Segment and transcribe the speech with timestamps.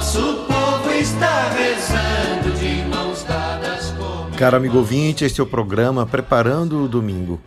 [0.00, 4.34] Nosso povo está rezando de mãos dadas como.
[4.34, 7.38] Caro amigo ouvinte, este é o programa Preparando o Domingo.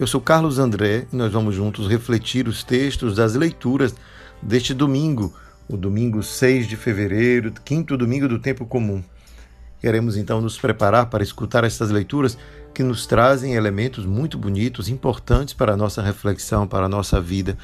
[0.00, 3.94] Eu sou Carlos André e nós vamos juntos refletir os textos das leituras
[4.40, 5.34] deste domingo,
[5.68, 9.04] o domingo 6 de fevereiro, quinto domingo do tempo comum.
[9.78, 12.38] Queremos então nos preparar para escutar essas leituras
[12.72, 17.58] que nos trazem elementos muito bonitos, importantes para a nossa reflexão, para a nossa vida.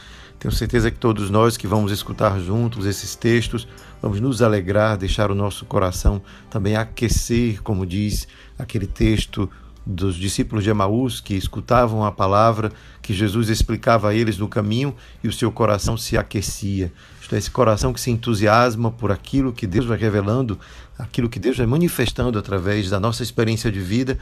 [0.44, 3.66] Tenho certeza que todos nós que vamos escutar juntos esses textos,
[4.02, 9.48] vamos nos alegrar, deixar o nosso coração também aquecer, como diz aquele texto
[9.86, 14.94] dos discípulos de Emaús que escutavam a palavra que Jesus explicava a eles no caminho
[15.22, 16.92] e o seu coração se aquecia.
[17.22, 20.60] Isto é, esse coração que se entusiasma por aquilo que Deus vai revelando,
[20.98, 24.18] aquilo que Deus vai manifestando através da nossa experiência de vida,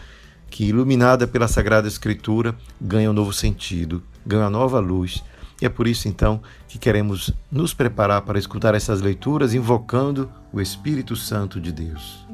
[0.49, 5.21] que iluminada pela Sagrada Escritura ganha um novo sentido, ganha uma nova luz.
[5.63, 10.61] E é por isso então que queremos nos preparar para escutar essas leituras invocando o
[10.61, 12.27] Espírito Santo de Deus.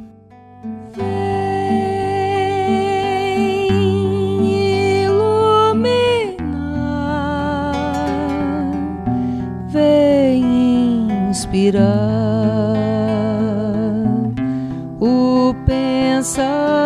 [11.31, 11.85] inspirar
[14.99, 16.83] o pensamento,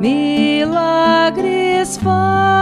[0.00, 2.57] milagres faz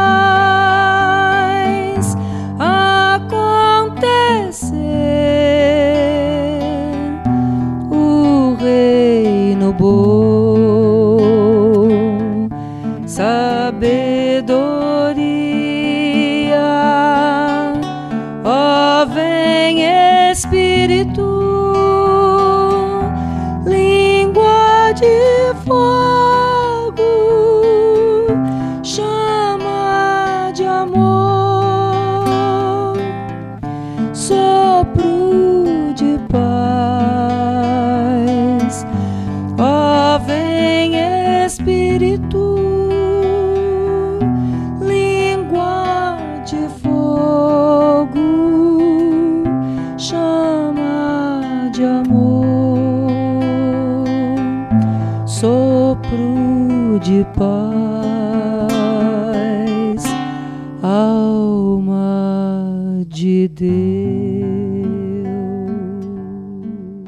[63.05, 64.97] de Deus.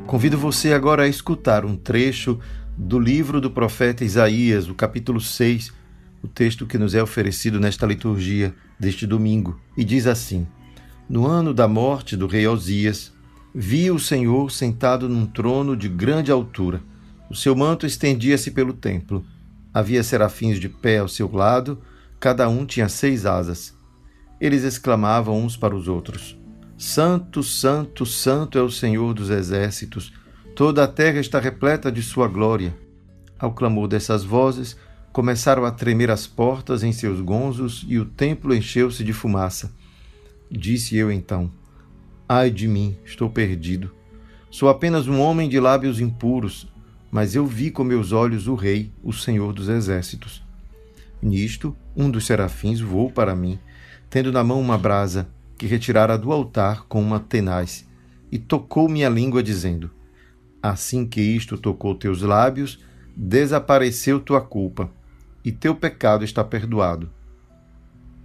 [0.06, 2.38] Convido você agora a escutar um trecho
[2.76, 5.72] do livro do profeta Isaías, o capítulo 6,
[6.22, 10.46] o texto que nos é oferecido nesta liturgia deste domingo, e diz assim:
[11.08, 13.12] No ano da morte do rei Osias,
[13.54, 16.80] vi o Senhor sentado num trono de grande altura.
[17.28, 19.24] O seu manto estendia-se pelo templo.
[19.74, 21.78] Havia serafins de pé ao seu lado,
[22.18, 23.77] cada um tinha seis asas.
[24.40, 26.38] Eles exclamavam uns para os outros:
[26.76, 30.12] Santo, Santo, Santo é o Senhor dos exércitos,
[30.54, 32.76] toda a terra está repleta de sua glória.
[33.38, 34.76] Ao clamor dessas vozes,
[35.12, 39.72] começaram a tremer as portas em seus gonzos e o templo encheu-se de fumaça.
[40.50, 41.50] Disse eu então:
[42.28, 43.90] Ai de mim, estou perdido.
[44.50, 46.66] Sou apenas um homem de lábios impuros,
[47.10, 50.42] mas eu vi com meus olhos o Rei, o Senhor dos Exércitos.
[51.20, 53.58] Nisto, um dos serafins voou para mim,
[54.10, 57.86] tendo na mão uma brasa que retirara do altar com uma tenaz,
[58.30, 59.90] e tocou minha língua, dizendo:
[60.62, 62.78] Assim que isto tocou teus lábios,
[63.16, 64.90] desapareceu tua culpa,
[65.44, 67.10] e teu pecado está perdoado.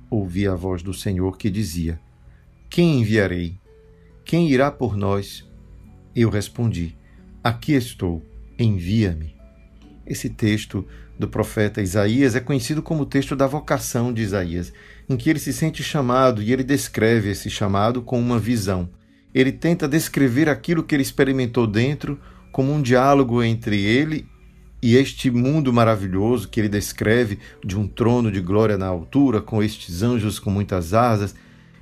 [0.10, 2.00] Ouvi a voz do Senhor que dizia:
[2.70, 3.58] Quem enviarei?
[4.26, 5.50] Quem irá por nós?
[6.16, 6.96] Eu respondi:
[7.44, 8.22] Aqui estou,
[8.58, 9.36] envia-me.
[10.06, 10.86] Esse texto
[11.18, 14.74] do profeta Isaías é conhecido como o texto da vocação de Isaías,
[15.08, 18.90] em que ele se sente chamado e ele descreve esse chamado com uma visão.
[19.34, 22.20] Ele tenta descrever aquilo que ele experimentou dentro
[22.52, 24.28] como um diálogo entre ele
[24.82, 29.64] e este mundo maravilhoso que ele descreve de um trono de glória na altura, com
[29.64, 31.34] estes anjos com muitas asas,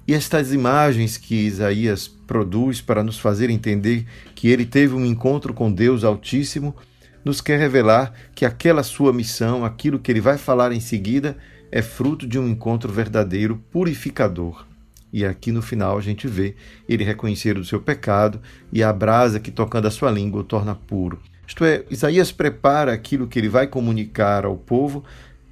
[0.07, 4.05] e estas imagens que Isaías produz para nos fazer entender
[4.35, 6.75] que ele teve um encontro com Deus Altíssimo,
[7.23, 11.37] nos quer revelar que aquela sua missão, aquilo que ele vai falar em seguida,
[11.71, 14.65] é fruto de um encontro verdadeiro, purificador.
[15.13, 16.55] E aqui no final a gente vê
[16.87, 18.41] ele reconhecer o seu pecado
[18.71, 21.19] e a brasa que tocando a sua língua o torna puro.
[21.45, 25.03] Isto é, Isaías prepara aquilo que ele vai comunicar ao povo,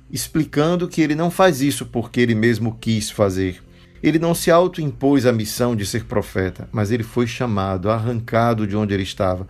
[0.09, 3.61] explicando que ele não faz isso porque ele mesmo quis fazer.
[4.01, 8.77] Ele não se autoimpôs a missão de ser profeta, mas ele foi chamado, arrancado de
[8.77, 9.47] onde ele estava.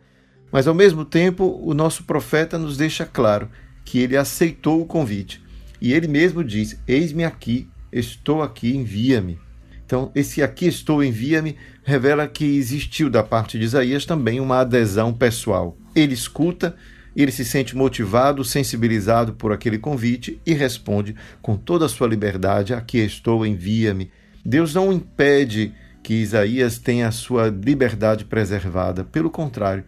[0.52, 3.50] Mas ao mesmo tempo, o nosso profeta nos deixa claro
[3.86, 5.42] que ele aceitou o convite.
[5.82, 9.40] E ele mesmo diz: Eis-me aqui, estou aqui, envia-me.
[9.86, 15.12] Então, esse aqui estou, envia-me, revela que existiu da parte de Isaías também uma adesão
[15.12, 15.76] pessoal.
[15.96, 16.76] Ele escuta,
[17.16, 22.74] ele se sente motivado, sensibilizado por aquele convite e responde com toda a sua liberdade:
[22.74, 24.12] Aqui estou, envia-me.
[24.46, 25.74] Deus não impede
[26.04, 29.04] que Isaías tenha a sua liberdade preservada.
[29.04, 29.84] Pelo contrário,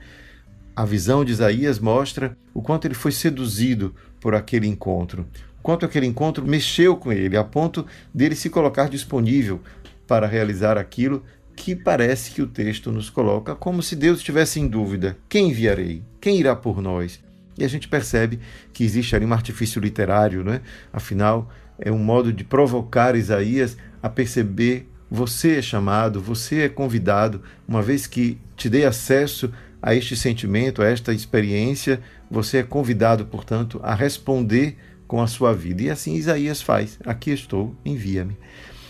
[0.81, 5.28] a visão de Isaías mostra o quanto ele foi seduzido por aquele encontro,
[5.60, 9.62] o quanto aquele encontro mexeu com ele, a ponto dele se colocar disponível
[10.07, 11.24] para realizar aquilo
[11.56, 16.01] que parece que o texto nos coloca como se Deus estivesse em dúvida: quem enviarei?
[16.19, 17.19] Quem irá por nós?
[17.60, 18.39] E a gente percebe
[18.74, 20.62] que existe ali um artifício literário, né?
[20.92, 27.44] afinal, é um modo de provocar Isaías a perceber: você é chamado, você é convidado,
[27.68, 29.51] uma vez que te dei acesso
[29.81, 35.54] a este sentimento, a esta experiência, você é convidado, portanto, a responder com a sua
[35.54, 35.83] vida.
[35.83, 38.38] E assim Isaías faz: Aqui estou, envia-me.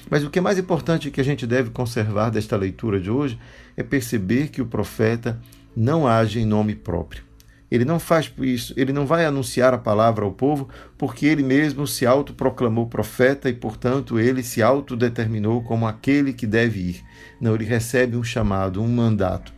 [0.09, 3.39] Mas o que é mais importante que a gente deve conservar desta leitura de hoje
[3.77, 5.39] é perceber que o profeta
[5.75, 7.23] não age em nome próprio.
[7.71, 10.67] Ele não faz isso, ele não vai anunciar a palavra ao povo
[10.97, 16.81] porque ele mesmo se autoproclamou profeta e, portanto, ele se autodeterminou como aquele que deve
[16.81, 17.01] ir.
[17.39, 19.53] Não, ele recebe um chamado, um mandato.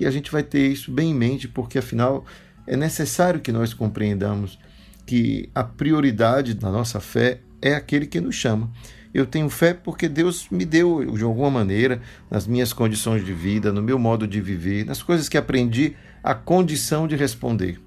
[0.00, 2.24] E a gente vai ter isso bem em mente, porque afinal
[2.66, 4.58] é necessário que nós compreendamos
[5.06, 8.70] que a prioridade da nossa fé é aquele que nos chama.
[9.12, 12.00] Eu tenho fé porque Deus me deu, de alguma maneira,
[12.30, 16.32] nas minhas condições de vida, no meu modo de viver, nas coisas que aprendi, a
[16.34, 17.78] condição de responder.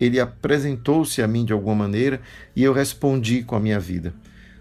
[0.00, 2.20] Ele apresentou-se a mim de alguma maneira
[2.56, 4.14] e eu respondi com a minha vida.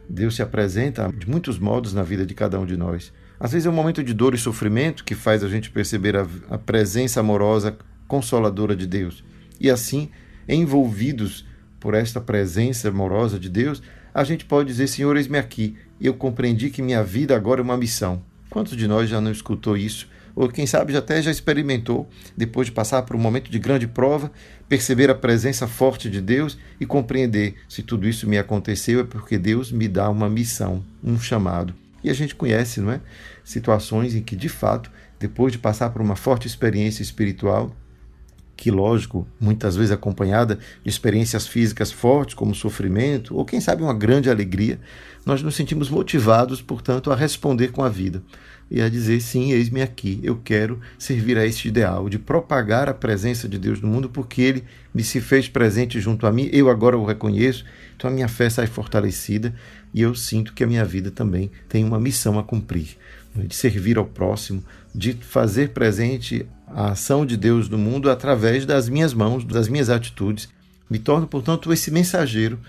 [0.09, 3.13] Deus se apresenta de muitos modos na vida de cada um de nós.
[3.39, 6.27] Às vezes é um momento de dor e sofrimento que faz a gente perceber a,
[6.49, 9.23] a presença amorosa, consoladora de Deus.
[9.59, 10.09] E assim,
[10.47, 11.45] envolvidos
[11.79, 13.81] por esta presença amorosa de Deus,
[14.13, 15.77] a gente pode dizer: Senhor, eis-me aqui.
[16.01, 18.21] Eu compreendi que minha vida agora é uma missão.
[18.49, 20.09] Quantos de nós já não escutou isso?
[20.35, 24.31] Ou quem sabe até já experimentou, depois de passar por um momento de grande prova,
[24.67, 29.37] perceber a presença forte de Deus e compreender se tudo isso me aconteceu é porque
[29.37, 31.73] Deus me dá uma missão, um chamado.
[32.03, 33.01] E a gente conhece, não é?
[33.43, 37.75] Situações em que, de fato, depois de passar por uma forte experiência espiritual,
[38.55, 43.93] que, lógico, muitas vezes acompanhada de experiências físicas fortes, como sofrimento, ou quem sabe uma
[43.93, 44.79] grande alegria,
[45.25, 48.21] nós nos sentimos motivados, portanto, a responder com a vida
[48.69, 52.93] e a dizer: sim, eis-me aqui, eu quero servir a este ideal, de propagar a
[52.93, 54.63] presença de Deus no mundo, porque Ele
[54.93, 57.65] me se fez presente junto a mim, eu agora o reconheço,
[57.95, 59.53] então a minha fé sai fortalecida
[59.93, 62.97] e eu sinto que a minha vida também tem uma missão a cumprir,
[63.35, 64.63] né, de servir ao próximo,
[64.93, 69.89] de fazer presente a ação de Deus no mundo através das minhas mãos, das minhas
[69.89, 70.49] atitudes.
[70.89, 72.59] Me torno, portanto, esse mensageiro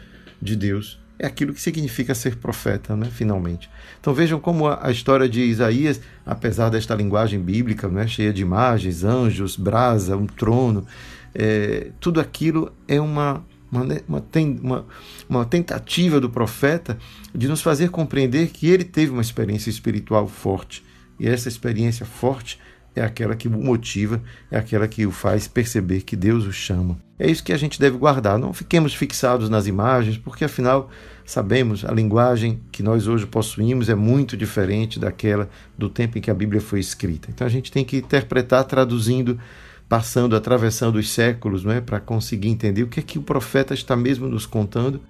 [0.40, 0.98] de Deus.
[1.18, 3.68] É aquilo que significa ser profeta, né, finalmente.
[4.00, 9.04] Então vejam como a, história de Isaías, apesar desta linguagem bíblica, né, cheia de imagens,
[9.04, 10.86] anjos, brasa, um trono,
[11.34, 14.24] é, tudo aquilo é uma, uma, uma,
[14.62, 14.86] uma,
[15.28, 16.98] uma tentativa do profeta
[17.34, 20.84] de nos fazer compreender que ele teve uma experiência espiritual forte.
[21.18, 22.58] E essa experiência forte
[22.94, 26.98] é aquela que o motiva, é aquela que o faz perceber que Deus o chama.
[27.18, 28.38] É isso que a gente deve guardar.
[28.38, 30.90] Não fiquemos fixados nas imagens, porque afinal
[31.24, 35.48] sabemos a linguagem que nós hoje possuímos é muito diferente daquela
[35.78, 37.28] do tempo em que a Bíblia foi escrita.
[37.30, 39.38] Então a gente tem que interpretar traduzindo,
[39.90, 43.74] passando, atravessando os séculos, não é, para conseguir entender o que é que o profeta
[43.74, 45.00] está mesmo nos contando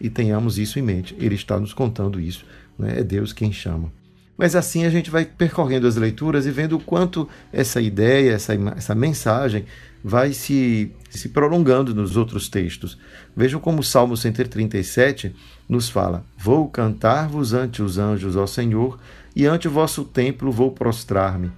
[0.00, 1.16] e tenhamos isso em mente.
[1.18, 2.46] Ele está nos contando isso.
[2.78, 3.00] Não é?
[3.00, 3.92] é Deus quem chama.
[4.38, 8.54] Mas assim a gente vai percorrendo as leituras e vendo o quanto essa ideia, essa,
[8.76, 9.64] essa mensagem
[10.04, 12.96] vai se, se prolongando nos outros textos.
[13.36, 15.34] Vejam como o Salmo 137
[15.68, 19.00] nos fala: Vou cantar-vos ante os anjos, ó Senhor,
[19.34, 21.50] e ante o vosso templo vou prostrar-me.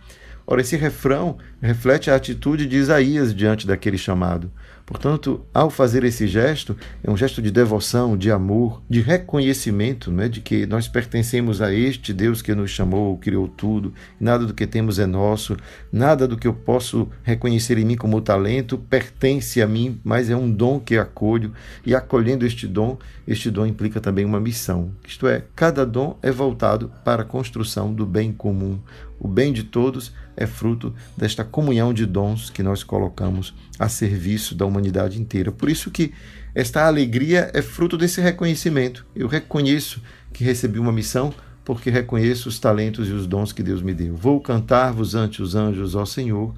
[0.47, 4.51] Ora, esse refrão reflete a atitude de Isaías diante daquele chamado.
[4.87, 10.29] Portanto, ao fazer esse gesto, é um gesto de devoção, de amor, de reconhecimento né,
[10.29, 14.67] de que nós pertencemos a este Deus que nos chamou, criou tudo, nada do que
[14.67, 15.57] temos é nosso,
[15.91, 20.37] nada do que eu posso reconhecer em mim como talento pertence a mim, mas é
[20.37, 21.55] um dom que acolho,
[21.87, 24.91] e acolhendo este dom, este dom implica também uma missão.
[25.09, 28.79] Isto é, cada dom é voltado para a construção do bem comum.
[29.19, 34.55] O bem de todos é fruto desta comunhão de dons que nós colocamos a serviço
[34.55, 35.53] da humanidade inteira.
[35.53, 36.13] Por isso que
[36.55, 39.07] esta alegria é fruto desse reconhecimento.
[39.15, 40.03] Eu reconheço
[40.33, 41.33] que recebi uma missão
[41.65, 44.15] porque reconheço os talentos e os dons que Deus me deu.
[44.15, 46.55] Vou cantar-vos ante os anjos, ó Senhor,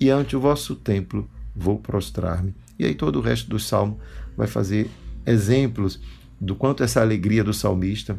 [0.00, 2.54] e ante o vosso templo vou prostrar-me.
[2.78, 3.98] E aí todo o resto do salmo
[4.36, 4.88] vai fazer
[5.26, 6.00] exemplos
[6.40, 8.18] do quanto essa alegria do salmista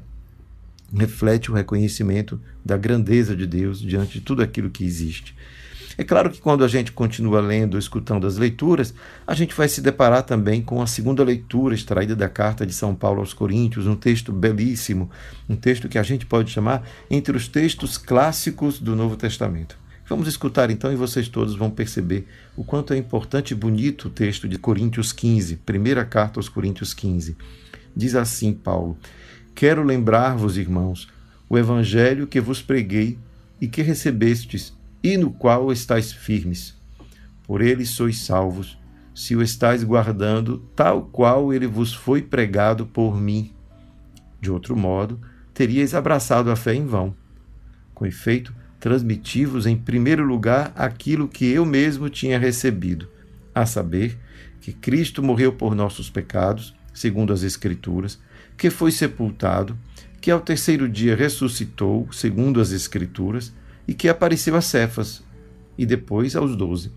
[0.93, 5.35] reflete o reconhecimento da grandeza de Deus diante de tudo aquilo que existe.
[5.97, 8.93] É claro que quando a gente continua lendo, escutando as leituras,
[9.27, 12.95] a gente vai se deparar também com a segunda leitura extraída da carta de São
[12.95, 15.09] Paulo aos Coríntios, um texto belíssimo,
[15.49, 19.77] um texto que a gente pode chamar entre os textos clássicos do Novo Testamento.
[20.07, 24.09] Vamos escutar então e vocês todos vão perceber o quanto é importante e bonito o
[24.09, 27.35] texto de Coríntios 15, primeira carta aos Coríntios 15.
[27.93, 28.97] Diz assim Paulo:
[29.59, 31.09] Quero lembrar-vos, irmãos,
[31.49, 33.19] o evangelho que vos preguei
[33.59, 34.73] e que recebestes,
[35.03, 36.77] e no qual estáis firmes.
[37.43, 38.79] Por ele sois salvos,
[39.13, 43.51] se o estáis guardando, tal qual ele vos foi pregado por mim.
[44.39, 45.19] De outro modo,
[45.53, 47.13] teríeis abraçado a fé em vão.
[47.93, 53.09] Com efeito, transmiti-vos em primeiro lugar aquilo que eu mesmo tinha recebido,
[53.53, 54.17] a saber,
[54.61, 58.21] que Cristo morreu por nossos pecados, segundo as Escrituras,
[58.59, 59.79] que foi sepultado,
[60.19, 63.53] que ao terceiro dia ressuscitou, segundo as Escrituras,
[63.87, 65.23] e que apareceu a Cefas,
[65.77, 66.91] e depois aos doze.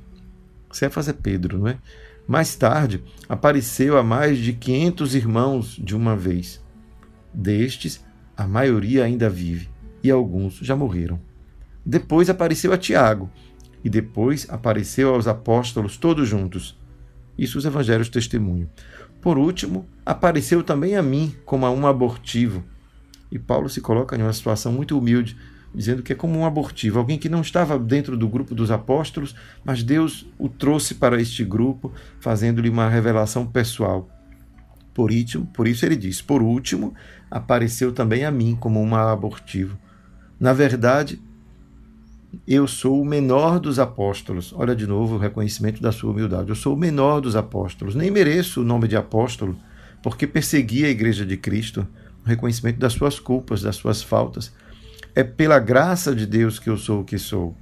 [0.72, 1.78] Cefas é Pedro, não é?
[2.26, 6.60] Mais tarde, apareceu a mais de quinhentos irmãos de uma vez.
[7.32, 8.04] Destes,
[8.36, 9.70] a maioria ainda vive,
[10.02, 11.20] e alguns já morreram.
[11.86, 13.30] Depois apareceu a Tiago,
[13.84, 16.76] e depois apareceu aos apóstolos todos juntos.
[17.36, 18.68] Isso os evangelhos testemunham.
[19.20, 22.64] Por último, apareceu também a mim como a um abortivo.
[23.30, 25.36] E Paulo se coloca em uma situação muito humilde,
[25.74, 29.34] dizendo que é como um abortivo, alguém que não estava dentro do grupo dos apóstolos,
[29.64, 34.08] mas Deus o trouxe para este grupo, fazendo-lhe uma revelação pessoal.
[34.92, 36.94] Por último, por isso ele diz: Por último,
[37.30, 39.78] apareceu também a mim como um abortivo.
[40.38, 41.20] Na verdade,
[42.46, 44.52] eu sou o menor dos apóstolos.
[44.56, 46.48] Olha de novo o reconhecimento da sua humildade.
[46.48, 47.94] Eu sou o menor dos apóstolos.
[47.94, 49.56] Nem mereço o nome de apóstolo,
[50.02, 51.86] porque persegui a igreja de Cristo.
[52.24, 54.52] O reconhecimento das suas culpas, das suas faltas.
[55.14, 57.54] É pela graça de Deus que eu sou o que sou.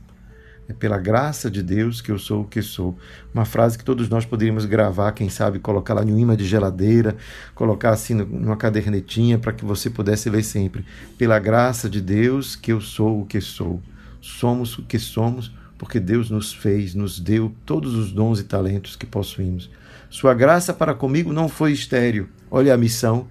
[0.69, 2.97] É pela graça de Deus que eu sou o que sou.
[3.35, 6.45] Uma frase que todos nós poderíamos gravar, quem sabe, colocar lá em um imã de
[6.45, 7.17] geladeira,
[7.57, 10.85] colocar assim numa cadernetinha para que você pudesse ler sempre.
[11.19, 13.83] Pela graça de Deus que eu sou o que sou
[14.21, 18.97] somos o que somos porque Deus nos fez, nos deu todos os dons e talentos
[18.97, 19.71] que possuímos.
[20.11, 22.29] Sua graça para comigo não foi estéril.
[22.51, 23.27] Olha a missão,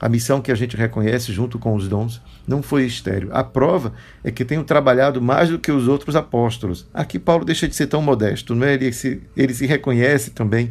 [0.00, 3.28] a missão que a gente reconhece junto com os dons, não foi estéril.
[3.32, 3.92] A prova
[4.24, 6.88] é que tenho trabalhado mais do que os outros apóstolos.
[6.94, 8.72] Aqui Paulo deixa de ser tão modesto, não é?
[8.72, 10.70] Ele se, ele se reconhece também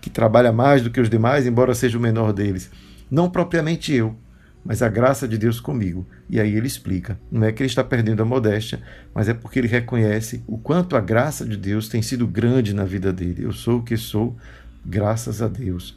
[0.00, 2.70] que trabalha mais do que os demais, embora seja o menor deles.
[3.10, 4.16] Não propriamente eu,
[4.64, 6.06] mas a graça de Deus comigo.
[6.28, 8.82] E aí ele explica: não é que ele está perdendo a modéstia,
[9.14, 12.84] mas é porque ele reconhece o quanto a graça de Deus tem sido grande na
[12.84, 13.44] vida dele.
[13.44, 14.36] Eu sou o que sou,
[14.84, 15.96] graças a Deus.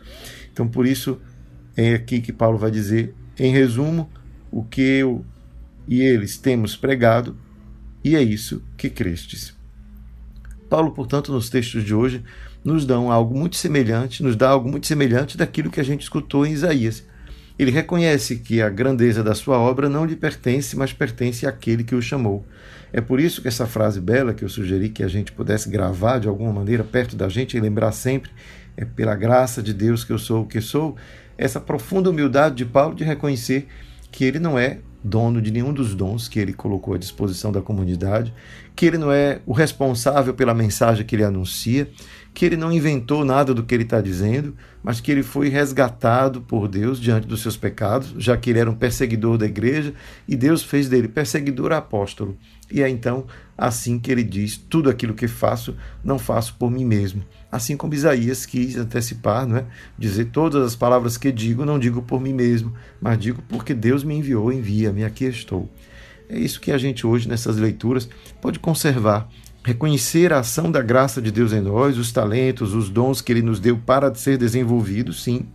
[0.51, 1.19] Então, por isso,
[1.75, 4.09] é aqui que Paulo vai dizer, em resumo,
[4.51, 5.25] o que eu
[5.87, 7.37] e eles temos pregado,
[8.03, 9.53] e é isso que crestes.
[10.69, 12.23] Paulo, portanto, nos textos de hoje,
[12.63, 16.45] nos dá algo muito semelhante, nos dá algo muito semelhante daquilo que a gente escutou
[16.45, 17.03] em Isaías
[17.57, 21.95] ele reconhece que a grandeza da sua obra não lhe pertence, mas pertence àquele que
[21.95, 22.45] o chamou.
[22.91, 26.19] É por isso que essa frase bela que eu sugeri que a gente pudesse gravar
[26.19, 28.31] de alguma maneira perto da gente e lembrar sempre
[28.75, 30.95] é pela graça de Deus que eu sou o que sou,
[31.37, 33.67] essa profunda humildade de Paulo de reconhecer
[34.11, 37.61] que ele não é dono de nenhum dos dons que ele colocou à disposição da
[37.61, 38.33] comunidade,
[38.75, 41.89] que ele não é o responsável pela mensagem que ele anuncia,
[42.33, 46.41] que ele não inventou nada do que ele está dizendo, mas que ele foi resgatado
[46.41, 49.93] por Deus diante dos seus pecados, já que ele era um perseguidor da igreja,
[50.27, 52.37] e Deus fez dele perseguidor apóstolo.
[52.71, 53.25] E é então
[53.55, 57.23] assim que ele diz: tudo aquilo que faço, não faço por mim mesmo.
[57.51, 59.65] Assim como Isaías quis antecipar, não é?
[59.95, 64.03] dizer todas as palavras que digo, não digo por mim mesmo, mas digo porque Deus
[64.03, 65.69] me enviou, envia-me, aqui estou.
[66.27, 68.09] É isso que a gente hoje, nessas leituras,
[68.41, 69.29] pode conservar
[69.63, 73.41] reconhecer a ação da graça de Deus em nós, os talentos, os dons que Ele
[73.41, 75.45] nos deu para ser desenvolvidos, sim,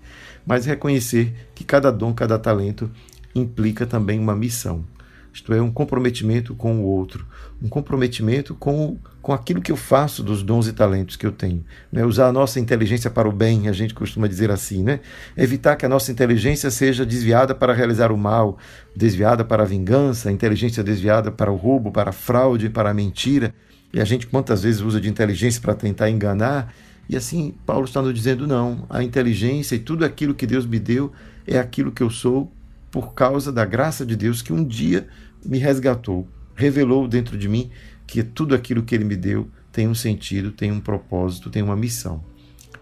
[0.46, 2.90] mas reconhecer que cada dom, cada talento
[3.34, 4.84] implica também uma missão.
[5.30, 7.24] Isto é, um comprometimento com o outro,
[7.62, 11.64] um comprometimento com, com aquilo que eu faço dos dons e talentos que eu tenho.
[11.92, 12.04] Né?
[12.04, 15.00] Usar a nossa inteligência para o bem, a gente costuma dizer assim, né?
[15.36, 18.58] Evitar que a nossa inteligência seja desviada para realizar o mal,
[18.96, 23.54] desviada para a vingança, inteligência desviada para o roubo, para a fraude, para a mentira.
[23.92, 26.72] E a gente quantas vezes usa de inteligência para tentar enganar?
[27.08, 30.78] E assim, Paulo está nos dizendo: não, a inteligência e tudo aquilo que Deus me
[30.78, 31.12] deu
[31.46, 32.52] é aquilo que eu sou
[32.90, 35.06] por causa da graça de Deus que um dia
[35.44, 37.70] me resgatou, revelou dentro de mim
[38.06, 41.76] que tudo aquilo que ele me deu tem um sentido, tem um propósito, tem uma
[41.76, 42.24] missão.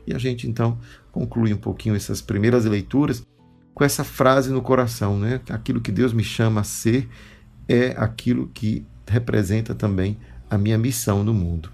[0.06, 0.78] E a gente então
[1.10, 3.26] conclui um pouquinho essas primeiras leituras
[3.74, 5.40] com essa frase no coração, né?
[5.50, 7.08] Aquilo que Deus me chama a ser
[7.68, 10.16] é aquilo que representa também
[10.50, 11.70] a minha missão no mundo.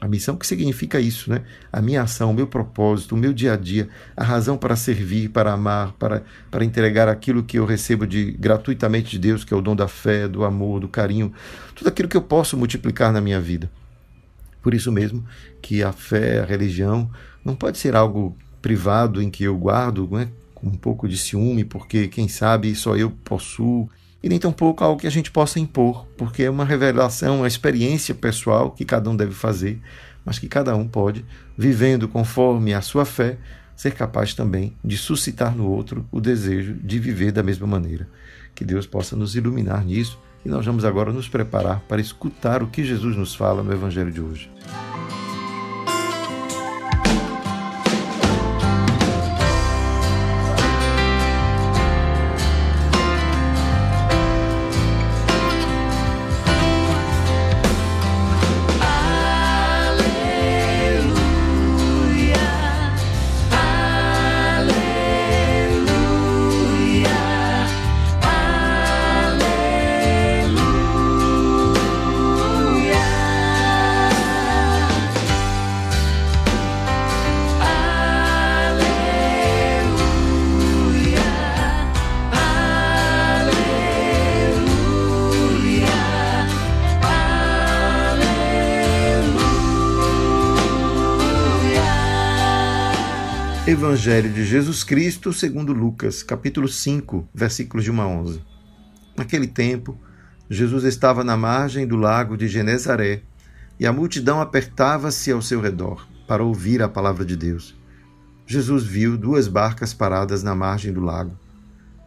[0.00, 1.42] A missão que significa isso, né?
[1.72, 5.30] A minha ação, o meu propósito, o meu dia a dia, a razão para servir,
[5.30, 9.56] para amar, para, para entregar aquilo que eu recebo de gratuitamente de Deus, que é
[9.56, 11.32] o dom da fé, do amor, do carinho,
[11.74, 13.70] tudo aquilo que eu posso multiplicar na minha vida.
[14.62, 15.24] Por isso mesmo
[15.62, 17.10] que a fé, a religião,
[17.42, 20.28] não pode ser algo privado em que eu guardo, né?
[20.62, 23.88] um pouco de ciúme, porque quem sabe só eu possuo
[24.24, 28.14] e nem tampouco algo que a gente possa impor, porque é uma revelação, uma experiência
[28.14, 29.78] pessoal que cada um deve fazer,
[30.24, 31.22] mas que cada um pode,
[31.58, 33.36] vivendo conforme a sua fé,
[33.76, 38.08] ser capaz também de suscitar no outro o desejo de viver da mesma maneira.
[38.54, 42.68] Que Deus possa nos iluminar nisso e nós vamos agora nos preparar para escutar o
[42.68, 44.50] que Jesus nos fala no Evangelho de hoje.
[93.84, 98.42] Evangelho de Jesus Cristo segundo Lucas, capítulo 5, versículos de 1 a 11.
[99.14, 100.00] Naquele tempo,
[100.48, 103.20] Jesus estava na margem do lago de Genezaré
[103.78, 107.78] e a multidão apertava-se ao seu redor para ouvir a palavra de Deus.
[108.46, 111.38] Jesus viu duas barcas paradas na margem do lago.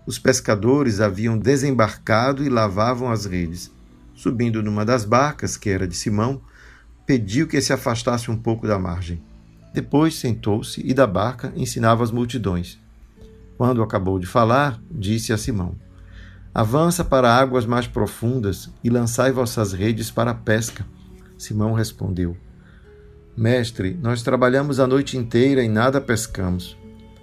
[0.04, 3.72] Os pescadores haviam desembarcado e lavavam as redes.
[4.16, 6.42] Subindo numa das barcas, que era de Simão,
[7.06, 9.22] pediu que se afastasse um pouco da margem.
[9.78, 12.80] Depois sentou-se e da barca ensinava as multidões.
[13.60, 15.76] Quando acabou de falar, disse a Simão:
[16.52, 20.84] Avança para águas mais profundas e lançai vossas redes para a pesca.
[21.38, 22.36] Simão respondeu:
[23.38, 26.76] Mestre, nós trabalhamos a noite inteira e nada pescamos.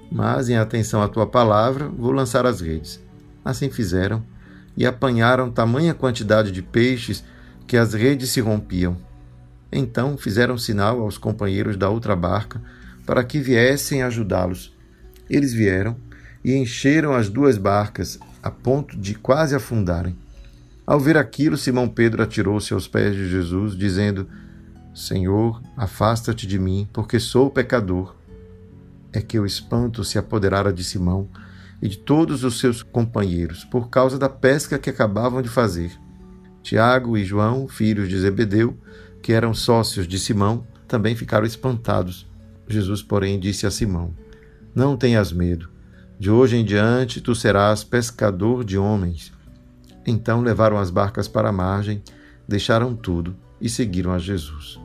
[0.09, 3.03] Mas, em atenção à tua palavra, vou lançar as redes.
[3.45, 4.25] Assim fizeram
[4.77, 7.25] e apanharam tamanha quantidade de peixes
[7.67, 8.97] que as redes se rompiam.
[9.77, 12.63] Então fizeram sinal aos companheiros da outra barca
[13.05, 14.73] para que viessem ajudá-los.
[15.29, 15.97] Eles vieram
[16.45, 20.17] e encheram as duas barcas a ponto de quase afundarem.
[20.87, 24.29] Ao ver aquilo, Simão Pedro atirou-se aos pés de Jesus, dizendo:
[24.95, 28.15] Senhor, afasta-te de mim, porque sou pecador.
[29.13, 31.29] É que o espanto se apoderara de Simão
[31.83, 35.91] e de todos os seus companheiros, por causa da pesca que acabavam de fazer.
[36.63, 38.79] Tiago e João, filhos de Zebedeu,
[39.25, 42.27] que eram sócios de Simão, também ficaram espantados.
[42.69, 44.15] Jesus, porém, disse a Simão:
[44.75, 45.71] Não tenhas medo.
[46.19, 49.33] De hoje em diante tu serás pescador de homens.
[50.07, 52.03] Então levaram as barcas para a margem,
[52.47, 54.79] deixaram tudo e seguiram a Jesus.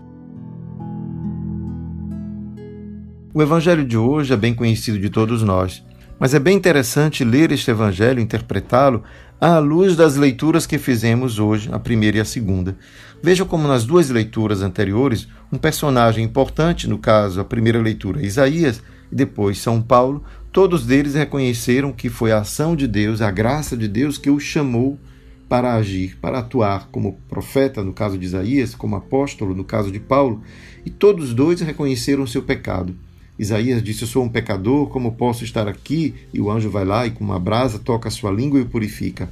[3.33, 5.83] O evangelho de hoje é bem conhecido de todos nós,
[6.17, 9.03] mas é bem interessante ler este evangelho, interpretá-lo
[9.39, 12.77] à luz das leituras que fizemos hoje, a primeira e a segunda.
[13.23, 18.81] Veja como nas duas leituras anteriores, um personagem importante, no caso, a primeira leitura, Isaías,
[19.09, 23.77] e depois São Paulo, todos eles reconheceram que foi a ação de Deus, a graça
[23.77, 24.99] de Deus que o chamou
[25.47, 29.99] para agir, para atuar como profeta, no caso de Isaías, como apóstolo, no caso de
[29.99, 30.43] Paulo,
[30.85, 32.95] e todos dois reconheceram seu pecado.
[33.39, 36.13] Isaías disse: Eu sou um pecador, como posso estar aqui?
[36.33, 38.65] E o anjo vai lá e, com uma brasa, toca a sua língua e o
[38.65, 39.29] purifica.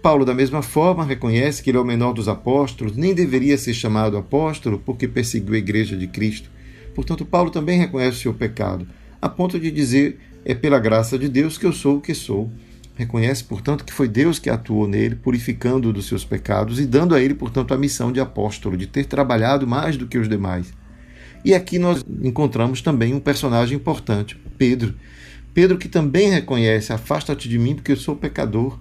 [0.00, 3.74] Paulo, da mesma forma, reconhece que ele é o menor dos apóstolos, nem deveria ser
[3.74, 6.48] chamado apóstolo porque perseguiu a igreja de Cristo.
[6.94, 8.86] Portanto, Paulo também reconhece o seu pecado,
[9.20, 12.50] a ponto de dizer: é pela graça de Deus que eu sou o que sou.
[12.94, 17.20] Reconhece, portanto, que foi Deus que atuou nele, purificando-o dos seus pecados e dando a
[17.20, 20.72] ele, portanto, a missão de apóstolo, de ter trabalhado mais do que os demais.
[21.44, 24.94] E aqui nós encontramos também um personagem importante, Pedro.
[25.54, 28.78] Pedro que também reconhece: afasta-te de mim porque eu sou pecador.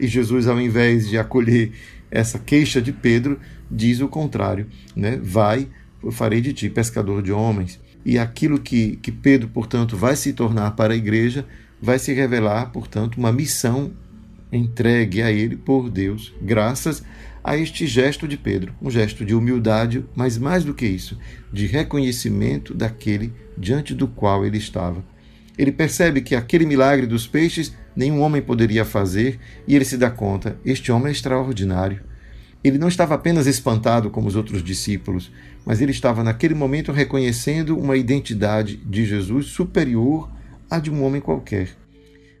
[0.00, 1.72] E Jesus, ao invés de acolher
[2.10, 5.18] essa queixa de Pedro, diz o contrário: né?
[5.22, 5.68] vai,
[6.02, 7.80] eu farei de ti pescador de homens.
[8.04, 11.46] E aquilo que, que Pedro, portanto, vai se tornar para a igreja,
[11.80, 13.92] vai se revelar, portanto, uma missão
[14.52, 17.02] entregue a ele por Deus, graças
[17.44, 21.18] a este gesto de Pedro, um gesto de humildade, mas mais do que isso,
[21.52, 25.04] de reconhecimento daquele diante do qual ele estava.
[25.58, 30.10] Ele percebe que aquele milagre dos peixes nenhum homem poderia fazer e ele se dá
[30.10, 32.00] conta: este homem é extraordinário.
[32.64, 35.32] Ele não estava apenas espantado como os outros discípulos,
[35.66, 40.30] mas ele estava naquele momento reconhecendo uma identidade de Jesus superior
[40.70, 41.81] à de um homem qualquer.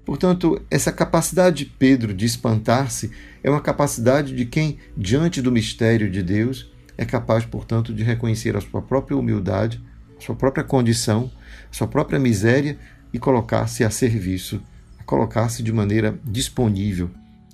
[0.04, 3.10] Portanto, essa capacidade de Pedro de espantar-se
[3.42, 8.56] é uma capacidade de quem, diante do mistério de Deus, é capaz, portanto, de reconhecer
[8.56, 9.80] a sua própria humildade,
[10.18, 11.30] a sua própria condição,
[11.70, 12.78] a sua própria miséria
[13.12, 14.60] e colocar-se a serviço,
[14.98, 17.10] a colocar-se de maneira disponível.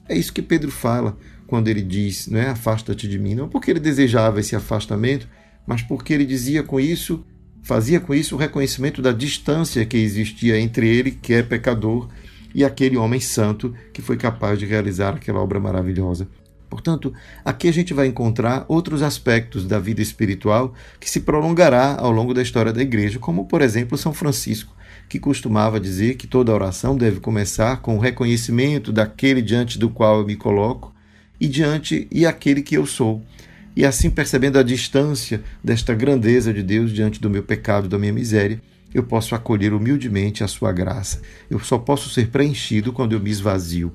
[0.09, 3.71] É isso que Pedro fala quando ele diz, não é afasta-te de mim, não porque
[3.71, 5.29] ele desejava esse afastamento,
[5.67, 7.25] mas porque ele dizia com isso,
[7.63, 12.09] fazia com isso o reconhecimento da distância que existia entre ele, que é pecador,
[12.55, 16.29] e aquele homem santo que foi capaz de realizar aquela obra maravilhosa.
[16.69, 17.13] Portanto,
[17.45, 22.35] aqui a gente vai encontrar outros aspectos da vida espiritual que se prolongará ao longo
[22.35, 24.77] da história da igreja, como por exemplo São Francisco,
[25.09, 30.21] que costumava dizer que toda oração deve começar com o reconhecimento daquele diante do qual
[30.21, 30.95] eu me coloco
[31.41, 33.23] e diante e aquele que eu sou.
[33.75, 38.13] E assim percebendo a distância desta grandeza de Deus diante do meu pecado, da minha
[38.13, 38.61] miséria,
[38.95, 41.21] eu posso acolher humildemente a sua graça.
[41.51, 43.93] Eu só posso ser preenchido quando eu me esvazio.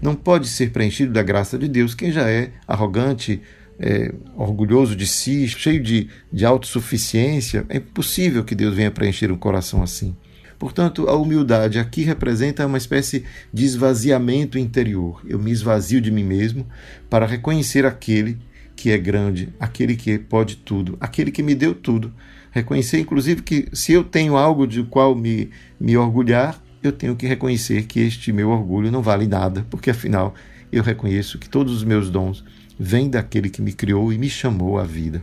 [0.00, 3.42] Não pode ser preenchido da graça de Deus quem já é arrogante,
[3.78, 7.66] é, orgulhoso de si, cheio de, de autossuficiência.
[7.68, 10.16] É impossível que Deus venha preencher um coração assim.
[10.58, 15.22] Portanto, a humildade aqui representa uma espécie de esvaziamento interior.
[15.26, 16.66] Eu me esvazio de mim mesmo
[17.08, 18.38] para reconhecer aquele
[18.78, 22.12] que é grande, aquele que pode tudo, aquele que me deu tudo
[22.50, 27.26] Reconhecer, inclusive, que se eu tenho algo de qual me, me orgulhar, eu tenho que
[27.26, 30.34] reconhecer que este meu orgulho não vale nada, porque afinal
[30.72, 32.44] eu reconheço que todos os meus dons
[32.78, 35.22] vêm daquele que me criou e me chamou à vida.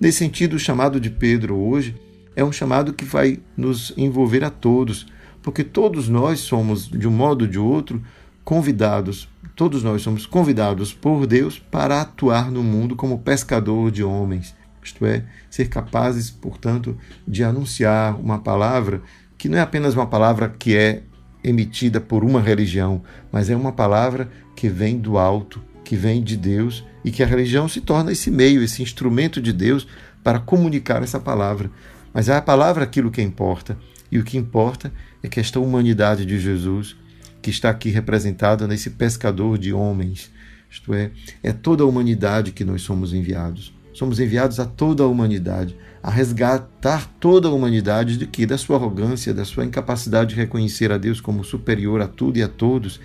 [0.00, 1.94] Nesse sentido, o chamado de Pedro hoje
[2.34, 5.06] é um chamado que vai nos envolver a todos,
[5.42, 8.02] porque todos nós somos, de um modo ou de outro,
[8.44, 14.54] convidados, todos nós somos convidados por Deus para atuar no mundo como pescador de homens
[14.82, 19.02] isto é, ser capazes, portanto, de anunciar uma palavra
[19.38, 21.02] que não é apenas uma palavra que é
[21.42, 26.36] emitida por uma religião, mas é uma palavra que vem do alto, que vem de
[26.36, 29.86] Deus e que a religião se torna esse meio, esse instrumento de Deus
[30.22, 31.70] para comunicar essa palavra.
[32.14, 33.76] Mas é a palavra aquilo que importa,
[34.10, 36.96] e o que importa é que esta humanidade de Jesus,
[37.42, 40.30] que está aqui representada nesse pescador de homens,
[40.70, 41.10] isto é,
[41.42, 43.74] é toda a humanidade que nós somos enviados.
[43.92, 48.46] Somos enviados a toda a humanidade, a resgatar toda a humanidade de que?
[48.46, 52.42] Da sua arrogância, da sua incapacidade de reconhecer a Deus como superior a tudo e
[52.42, 52.98] a todos.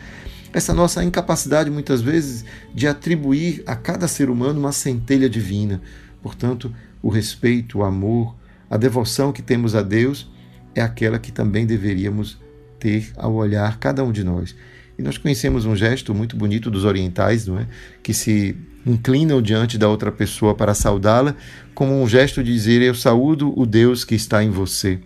[0.54, 5.82] Essa nossa incapacidade, muitas vezes, de atribuir a cada ser humano uma centelha divina.
[6.24, 8.34] Portanto, o respeito, o amor,
[8.70, 10.32] a devoção que temos a Deus
[10.74, 12.40] é aquela que também deveríamos
[12.80, 14.56] ter ao olhar cada um de nós.
[14.98, 17.68] E nós conhecemos um gesto muito bonito dos orientais, não é?
[18.02, 21.36] que se inclinam diante da outra pessoa para saudá-la,
[21.76, 25.00] como um gesto de dizer: Eu saúdo o Deus que está em você,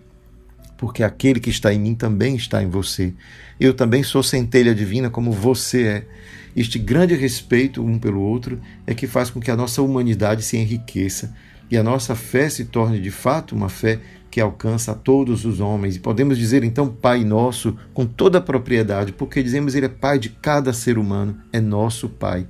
[0.78, 3.12] porque aquele que está em mim também está em você.
[3.60, 6.06] Eu também sou centelha divina, como você é.
[6.54, 10.56] Este grande respeito um pelo outro é que faz com que a nossa humanidade se
[10.56, 11.34] enriqueça
[11.70, 13.98] e a nossa fé se torne de fato uma fé
[14.32, 15.94] que alcança a todos os homens.
[15.94, 20.18] E podemos dizer então Pai nosso com toda a propriedade, porque dizemos Ele é Pai
[20.18, 22.48] de cada ser humano, é nosso Pai.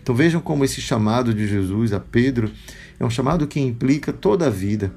[0.00, 2.52] Então vejam como esse chamado de Jesus a Pedro
[3.00, 4.92] é um chamado que implica toda a vida.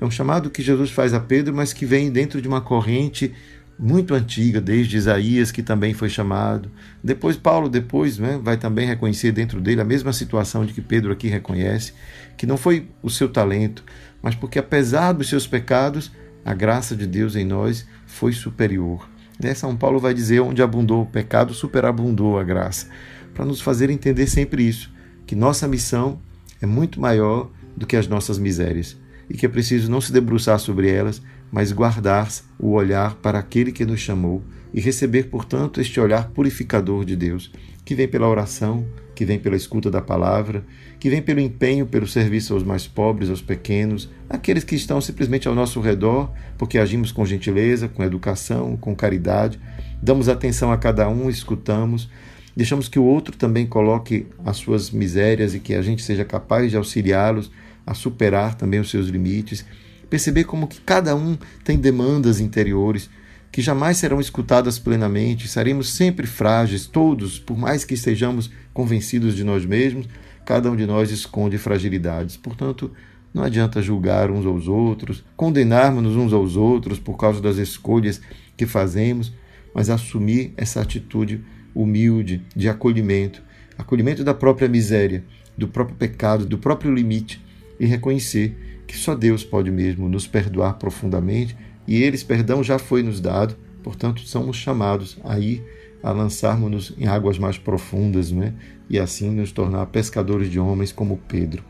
[0.00, 3.34] É um chamado que Jesus faz a Pedro, mas que vem dentro de uma corrente
[3.78, 6.70] muito antiga, desde Isaías, que também foi chamado.
[7.04, 11.12] Depois, Paulo, depois, né, vai também reconhecer dentro dele a mesma situação de que Pedro
[11.12, 11.92] aqui reconhece,
[12.36, 13.84] que não foi o seu talento,
[14.26, 16.10] mas porque, apesar dos seus pecados,
[16.44, 19.08] a graça de Deus em nós foi superior.
[19.40, 19.54] Né?
[19.54, 22.88] São Paulo vai dizer: onde abundou o pecado, superabundou a graça.
[23.32, 24.92] para nos fazer entender sempre isso,
[25.24, 26.20] que nossa missão
[26.60, 28.96] é muito maior do que as nossas misérias
[29.30, 33.70] e que é preciso não se debruçar sobre elas, mas guardar o olhar para aquele
[33.70, 34.42] que nos chamou
[34.74, 37.52] e receber, portanto, este olhar purificador de Deus,
[37.84, 38.84] que vem pela oração,
[39.16, 40.62] que vem pela escuta da palavra,
[41.00, 45.48] que vem pelo empenho pelo serviço aos mais pobres, aos pequenos, aqueles que estão simplesmente
[45.48, 49.58] ao nosso redor, porque agimos com gentileza, com educação, com caridade,
[50.02, 52.10] damos atenção a cada um, escutamos,
[52.54, 56.70] deixamos que o outro também coloque as suas misérias e que a gente seja capaz
[56.70, 57.50] de auxiliá-los
[57.86, 59.64] a superar também os seus limites,
[60.10, 63.08] perceber como que cada um tem demandas interiores
[63.56, 69.42] que jamais serão escutadas plenamente, seremos sempre frágeis, todos, por mais que estejamos convencidos de
[69.42, 70.06] nós mesmos,
[70.44, 72.36] cada um de nós esconde fragilidades.
[72.36, 72.92] Portanto,
[73.32, 78.20] não adianta julgar uns aos outros, condenarmos-nos uns aos outros por causa das escolhas
[78.58, 79.32] que fazemos,
[79.74, 81.42] mas assumir essa atitude
[81.74, 83.42] humilde de acolhimento,
[83.78, 85.24] acolhimento da própria miséria,
[85.56, 87.42] do próprio pecado, do próprio limite
[87.80, 91.56] e reconhecer que só Deus pode mesmo nos perdoar profundamente
[91.86, 95.62] e eles perdão já foi nos dado, portanto somos chamados a ir
[96.02, 98.54] a lançarmos-nos em águas mais profundas, não é?
[98.88, 101.64] E assim nos tornar pescadores de homens como Pedro.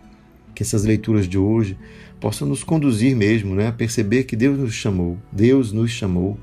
[0.54, 1.76] Que essas leituras de hoje
[2.20, 6.38] possam nos conduzir mesmo, né, a perceber que Deus nos chamou, Deus nos chamou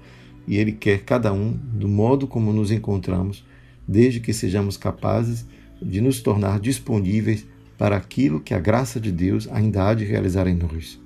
[0.48, 3.46] e ele quer cada um do modo como nos encontramos
[3.88, 5.46] desde que sejamos capazes
[5.82, 7.46] de nos tornar disponíveis
[7.78, 11.00] para aquilo que a graça de Deus ainda há de realizar em nós.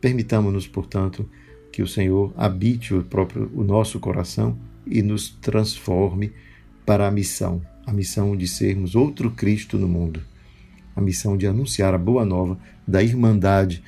[0.00, 1.28] Permitamos-nos, portanto,
[1.74, 4.56] que o Senhor habite o próprio o nosso coração
[4.86, 6.30] e nos transforme
[6.86, 10.22] para a missão, a missão de sermos outro Cristo no mundo,
[10.94, 12.56] a missão de anunciar a boa nova
[12.86, 13.82] da irmandade,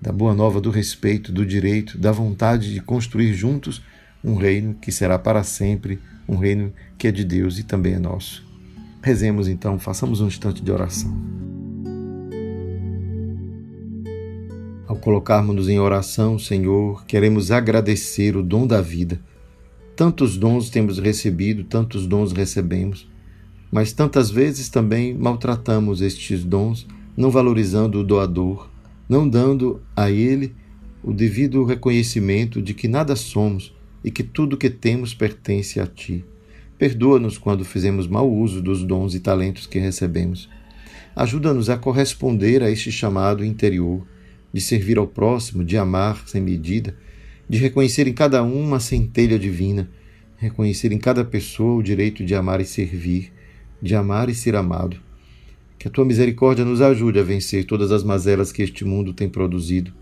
[0.00, 3.82] da boa nova do respeito, do direito, da vontade de construir juntos
[4.22, 7.98] um reino que será para sempre um reino que é de Deus e também é
[7.98, 8.46] nosso.
[9.02, 11.12] Rezemos então, façamos um instante de oração.
[15.02, 19.20] Colocarmos-nos em oração, Senhor, queremos agradecer o dom da vida.
[19.96, 23.10] Tantos dons temos recebido, tantos dons recebemos,
[23.70, 26.86] mas tantas vezes também maltratamos estes dons,
[27.16, 28.70] não valorizando o doador,
[29.08, 30.54] não dando a ele
[31.02, 36.24] o devido reconhecimento de que nada somos e que tudo que temos pertence a Ti.
[36.78, 40.48] Perdoa-nos quando fizemos mau uso dos dons e talentos que recebemos.
[41.16, 44.06] Ajuda-nos a corresponder a este chamado interior,
[44.52, 46.96] de servir ao próximo, de amar sem medida,
[47.48, 49.88] de reconhecer em cada um uma centelha divina,
[50.36, 53.32] reconhecer em cada pessoa o direito de amar e servir,
[53.80, 54.96] de amar e ser amado.
[55.78, 59.28] Que a tua misericórdia nos ajude a vencer todas as mazelas que este mundo tem
[59.28, 59.92] produzido.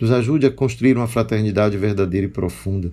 [0.00, 2.90] Nos ajude a construir uma fraternidade verdadeira e profunda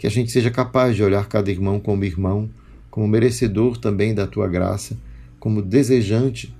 [0.00, 2.48] que a gente seja capaz de olhar cada irmão como irmão,
[2.90, 4.96] como merecedor também da tua graça,
[5.38, 6.54] como desejante,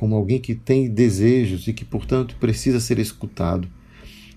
[0.00, 3.68] como alguém que tem desejos e que, portanto, precisa ser escutado.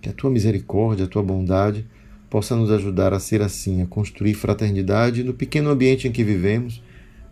[0.01, 1.87] Que a tua misericórdia, a tua bondade
[2.29, 6.83] possa nos ajudar a ser assim, a construir fraternidade no pequeno ambiente em que vivemos,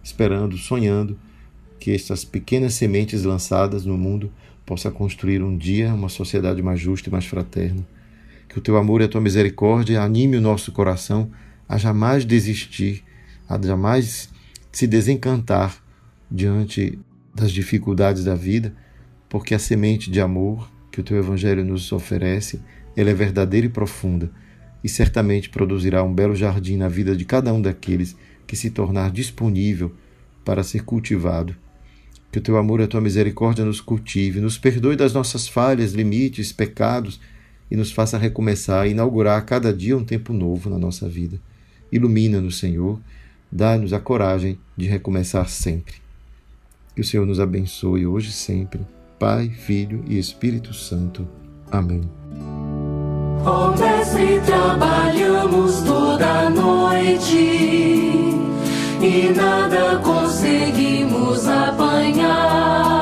[0.02, 1.20] esperando, sonhando
[1.78, 4.32] que estas pequenas sementes lançadas no mundo
[4.66, 7.86] possa construir um dia uma sociedade mais justa e mais fraterna.
[8.48, 11.30] Que o teu amor e a tua misericórdia anime o nosso coração
[11.68, 13.04] a jamais desistir,
[13.50, 14.30] a jamais
[14.72, 15.84] se desencantar
[16.32, 16.98] diante
[17.34, 18.74] das dificuldades da vida,
[19.30, 22.62] porque a semente de amor que o teu evangelho nos oferece,
[22.96, 24.30] ela é verdadeira e profunda
[24.84, 28.16] e certamente produzirá um belo jardim na vida de cada um daqueles
[28.48, 29.94] que se tornar disponível
[30.44, 31.56] para ser cultivado.
[32.32, 35.94] Que o teu amor e a tua misericórdia nos cultive, nos perdoe das nossas falhas,
[35.94, 37.20] limites, pecados
[37.70, 41.40] e nos faça recomeçar, inaugurar a cada dia um tempo novo na nossa vida.
[41.92, 43.00] Ilumina-nos, Senhor,
[43.52, 45.96] dá-nos a coragem de recomeçar sempre.
[47.02, 48.86] Que o Senhor nos abençoe hoje e sempre.
[49.18, 51.28] Pai, Filho e Espírito Santo.
[51.72, 52.08] Amém.
[53.44, 57.36] Oh, mestre, trabalhamos toda noite
[59.02, 63.01] e nada conseguimos apanhar.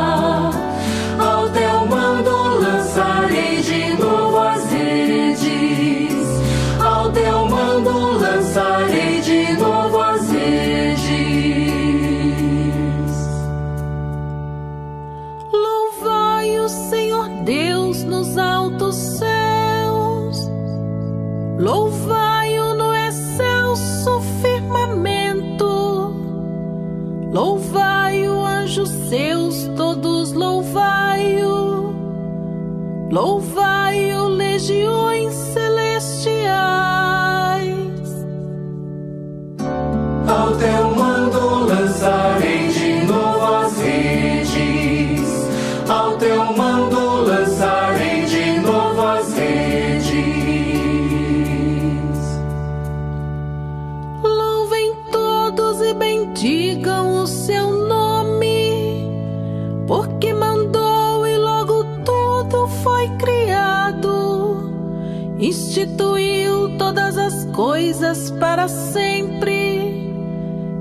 [65.79, 70.11] Instituiu todas as coisas para sempre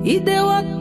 [0.03, 0.78] e deu a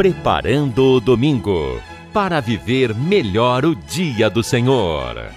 [0.00, 1.78] Preparando o domingo
[2.10, 5.30] para viver melhor o dia do Senhor.